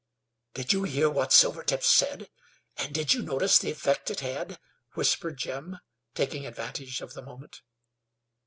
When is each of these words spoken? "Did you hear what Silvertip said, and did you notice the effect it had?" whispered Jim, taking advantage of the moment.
"Did 0.55 0.73
you 0.73 0.81
hear 0.81 1.11
what 1.11 1.31
Silvertip 1.31 1.83
said, 1.83 2.31
and 2.75 2.91
did 2.91 3.13
you 3.13 3.21
notice 3.21 3.59
the 3.59 3.69
effect 3.69 4.09
it 4.09 4.21
had?" 4.21 4.57
whispered 4.95 5.37
Jim, 5.37 5.77
taking 6.15 6.43
advantage 6.43 7.01
of 7.01 7.13
the 7.13 7.21
moment. 7.21 7.61